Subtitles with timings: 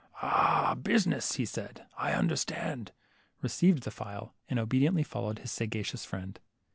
[0.19, 2.91] Ah, business!" said he; I understand;"
[3.43, 6.39] received the file, and obediently followed his sagacious friend.